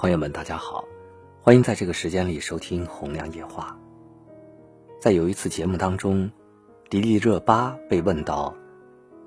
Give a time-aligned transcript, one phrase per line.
[0.00, 0.86] 朋友们，大家好，
[1.42, 3.76] 欢迎在这个时间里收听《洪亮夜话》。
[4.98, 6.30] 在有一次节目当中，
[6.88, 8.56] 迪丽热巴被问到：“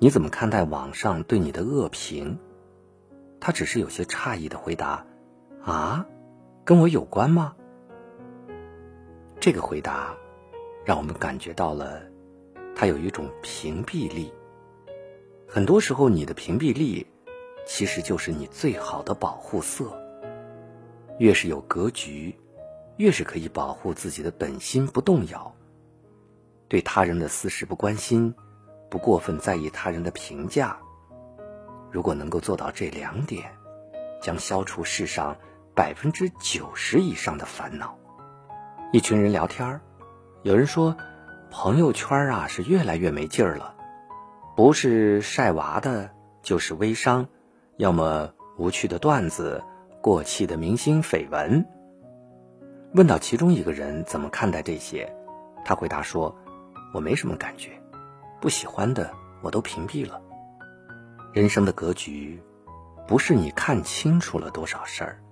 [0.01, 2.39] 你怎么看待网上对你的恶评？”
[3.39, 5.05] 她只是有些诧异的回答
[5.63, 6.07] ：“啊，
[6.65, 7.53] 跟我有关吗？”
[9.39, 10.17] 这个回答
[10.83, 12.01] 让我们感觉到了
[12.75, 14.33] 她有一种屏蔽力。
[15.47, 17.05] 很多时候，你的屏蔽力
[17.63, 19.99] 其实就是你最好的保护色。
[21.23, 22.37] 越是有格局，
[22.97, 25.55] 越是可以保护自己的本心不动摇。
[26.67, 28.35] 对他人的私事不关心，
[28.89, 30.77] 不过分在意他人的评价。
[31.89, 33.49] 如果能够做到这两点，
[34.21, 35.33] 将消除世上
[35.73, 37.97] 百分之九十以上的烦恼。
[38.91, 39.79] 一群人聊天
[40.41, 40.93] 有人说，
[41.49, 43.73] 朋友圈啊是越来越没劲儿了，
[44.57, 46.09] 不是晒娃的，
[46.41, 47.29] 就是微商，
[47.77, 49.63] 要么无趣的段子。
[50.03, 51.65] 过气的明星绯闻。
[52.93, 55.09] 问到其中一个人怎么看待这些，
[55.63, 56.35] 他回答说
[56.93, 57.69] ：“我没什么感觉，
[58.41, 59.09] 不喜欢的
[59.41, 60.21] 我都屏蔽了。
[61.31, 62.43] 人生的格局，
[63.07, 65.23] 不是你看清楚了多少事儿，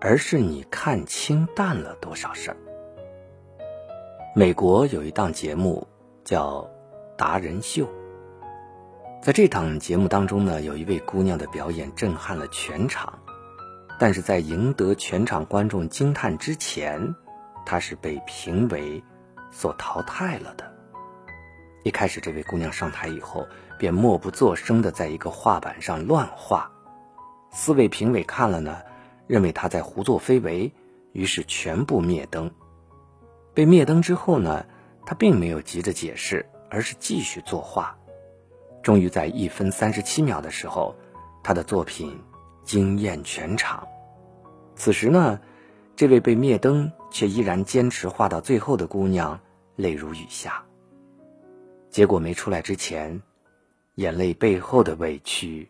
[0.00, 2.56] 而是你看清淡了多少事儿。”
[4.32, 5.84] 美国有一档节目
[6.22, 6.60] 叫
[7.16, 7.84] 《达人秀》，
[9.20, 13.18] 在这档节目当中呢，有一位姑娘的表演震撼了全场。
[14.00, 17.14] 但是在赢得全场观众惊叹之前，
[17.66, 19.04] 她是被评委
[19.50, 20.72] 所淘汰了的。
[21.84, 23.46] 一开始，这位姑娘上台以后，
[23.78, 26.70] 便默不作声的在一个画板上乱画。
[27.50, 28.78] 四位评委看了呢，
[29.26, 30.72] 认为她在胡作非为，
[31.12, 32.50] 于是全部灭灯。
[33.52, 34.64] 被灭灯之后呢，
[35.04, 37.98] 她并没有急着解释，而是继续作画。
[38.82, 40.96] 终于在一分三十七秒的时候，
[41.42, 42.18] 她的作品。
[42.70, 43.88] 惊艳全场。
[44.76, 45.40] 此时呢，
[45.96, 49.40] 这位被灭灯却依然坚持画到最后的姑娘，
[49.74, 50.62] 泪如雨下。
[51.90, 53.22] 结果没出来之前，
[53.96, 55.68] 眼泪背后的委屈，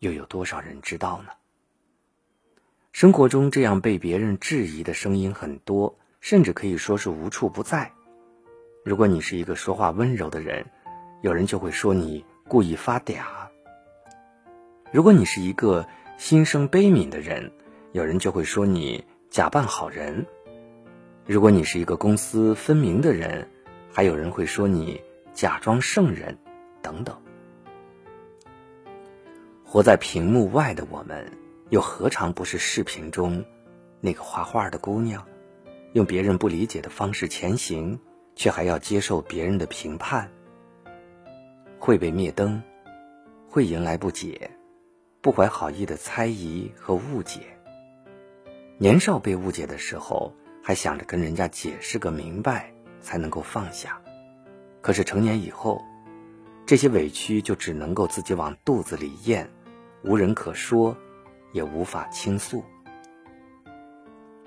[0.00, 1.30] 又有多少人知道呢？
[2.90, 7.92] 生活中这样被别人质疑的声音很多，甚至可以说是无处不在。
[8.84, 10.66] 如果你是一个说话温柔的人，
[11.20, 13.22] 有人就会说你故意发嗲；
[14.90, 15.86] 如果你是一个
[16.16, 17.50] 心生悲悯的人，
[17.92, 20.24] 有人就会说你假扮好人；
[21.26, 23.48] 如果你是一个公私分明的人，
[23.90, 25.00] 还有人会说你
[25.32, 26.38] 假装圣人，
[26.80, 27.16] 等等。
[29.64, 31.30] 活在屏幕外的我们，
[31.70, 33.44] 又何尝不是视频中
[34.00, 35.26] 那个画画的姑娘，
[35.94, 37.98] 用别人不理解的方式前行，
[38.36, 40.30] 却还要接受别人的评判，
[41.78, 42.62] 会被灭灯，
[43.48, 44.50] 会迎来不解。
[45.22, 47.56] 不怀好意的猜疑和误解。
[48.76, 53.90] 年少被误解的时候，还想着跟人家解释个明白才能够放下；
[54.80, 55.80] 可是成年以后，
[56.66, 59.48] 这些委屈就只能够自己往肚子里咽，
[60.02, 60.96] 无人可说，
[61.52, 62.64] 也无法倾诉。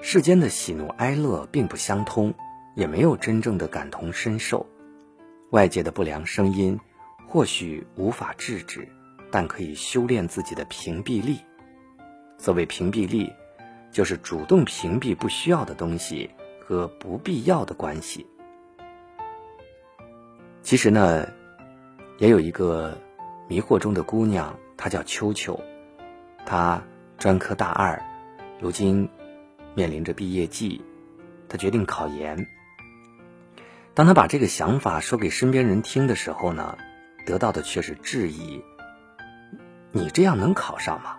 [0.01, 2.33] 世间的喜怒哀乐并不相通，
[2.75, 4.67] 也没有真正的感同身受。
[5.51, 6.77] 外界的不良声音，
[7.29, 8.85] 或许无法制止。
[9.31, 11.39] 但可以修炼自己的屏蔽力。
[12.37, 13.31] 所谓屏蔽力，
[13.91, 18.25] 就是主动屏蔽不需要的东西和不必要的关系。
[20.61, 21.27] 其实呢，
[22.17, 22.97] 也有一个
[23.47, 25.59] 迷惑中的姑娘，她叫秋秋，
[26.45, 26.81] 她
[27.17, 28.01] 专科大二，
[28.59, 29.07] 如今
[29.75, 30.83] 面临着毕业季，
[31.47, 32.47] 她决定考研。
[33.93, 36.77] 当她把这个想法说给身边人听的时候呢，
[37.25, 38.61] 得到的却是质疑。
[39.97, 41.15] 你这样能考上吗？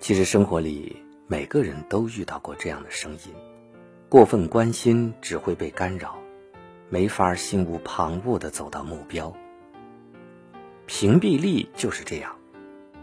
[0.00, 3.32] 其实生活里每个人都遇到过这样的声音，
[4.08, 6.18] 过分关心只会被干扰，
[6.88, 9.32] 没法心无旁骛地走到目标。
[10.86, 12.34] 屏蔽力就是这样，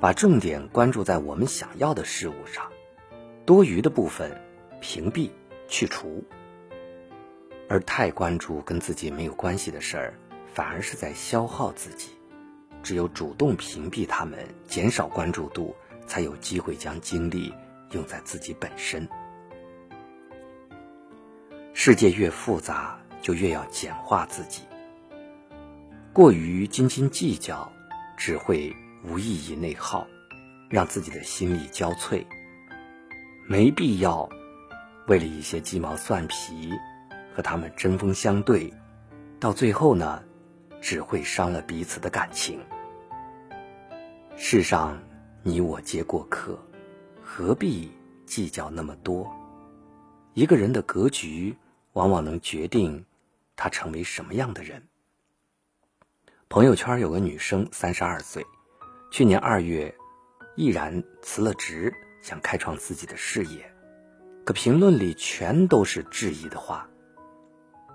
[0.02, 2.70] 把重点关注在我们想要的事物上，
[3.46, 4.38] 多余的部分
[4.82, 5.30] 屏蔽
[5.70, 6.26] 去除，
[7.70, 10.14] 而太关注跟自己没有关系的事儿，
[10.54, 12.17] 反而是在消耗自己。
[12.88, 15.76] 只有主动屏蔽他们，减少关注度，
[16.06, 17.54] 才有机会将精力
[17.92, 19.06] 用在自己本身。
[21.74, 24.62] 世界越复杂，就越要简化自己。
[26.14, 27.70] 过于斤斤计较，
[28.16, 28.74] 只会
[29.04, 30.08] 无意义内耗，
[30.70, 32.26] 让自己的心力交瘁。
[33.50, 34.30] 没必要
[35.08, 36.72] 为了一些鸡毛蒜皮
[37.36, 38.74] 和他们针锋相对，
[39.42, 40.24] 到最后呢？
[40.80, 42.58] 只会伤了彼此的感情。
[44.40, 44.96] 世上，
[45.42, 46.58] 你我皆过客，
[47.24, 47.92] 何必
[48.28, 49.28] 计较那么多。
[50.36, 51.58] 一个人的格局，
[51.94, 53.04] 往往能决定
[53.56, 54.88] 他成为什么样的人。
[56.50, 58.46] 朋友圈有个女生，三十二岁，
[59.12, 59.94] 去年二月，
[60.56, 61.92] 毅然辞了职，
[62.22, 63.74] 想开创自己的事业。
[64.46, 66.88] 可评论里全都是质疑的话。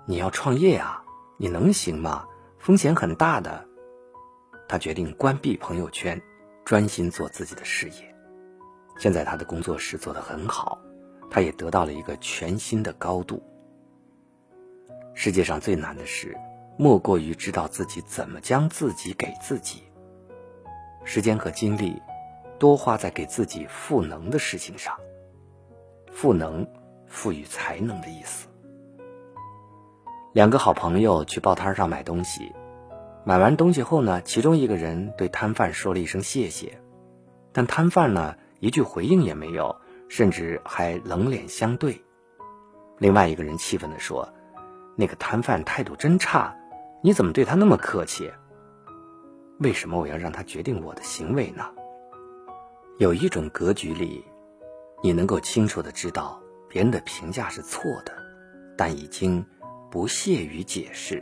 [0.05, 1.01] 你要创业啊？
[1.37, 2.27] 你能行吗？
[2.59, 3.65] 风险很大的。
[4.67, 6.21] 他决定关闭朋友圈，
[6.65, 8.15] 专心做自己的事业。
[8.97, 10.79] 现在他的工作室做得很好，
[11.29, 13.41] 他也得到了一个全新的高度。
[15.13, 16.37] 世界上最难的事。
[16.75, 19.83] 莫过于知道自己怎么将自己给自己。
[21.05, 22.01] 时间和精力
[22.57, 24.97] 多花在给自己赋能的事情上。
[26.11, 26.67] 赋能，
[27.05, 28.47] 赋予才能的意思。
[30.33, 32.51] 两个好朋友去报摊上买东西，
[33.25, 36.77] 买完东西后呢，其中一个人对摊贩说了一声谢谢，
[37.53, 39.75] 但摊贩呢一句回应也没有，
[40.09, 42.03] 甚至还冷脸相对。
[42.99, 44.27] 另外一个人气愤地说
[44.97, 46.53] ：“那个摊贩态度真差。”
[47.01, 48.31] 你怎么对他那么客气？
[49.59, 51.65] 为什么我要让他决定我的行为呢？
[52.97, 54.23] 有一种格局里，
[55.01, 58.13] 你能够清楚的知道别人的评价是错的，
[58.77, 59.45] 但已经
[59.91, 61.21] 不屑于解释。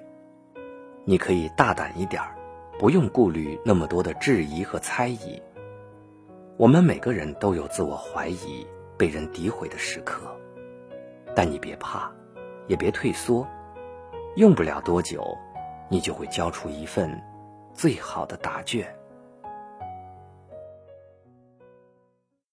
[1.04, 2.36] 你可以大胆一点儿，
[2.80, 5.42] 不用顾虑那么多的质疑和猜疑。
[6.58, 8.66] 我们每个人都有自我怀疑、
[8.98, 10.22] 被人诋毁的时刻，
[11.36, 12.12] 但你别怕，
[12.68, 13.48] 也别退缩，
[14.36, 15.26] 用不了多久。
[15.90, 17.22] 你就会交出一份
[17.74, 18.96] 最好的答卷。